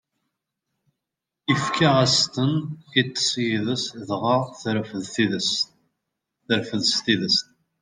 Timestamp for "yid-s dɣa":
3.45-4.37